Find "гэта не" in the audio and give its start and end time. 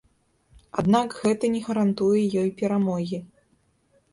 1.19-1.61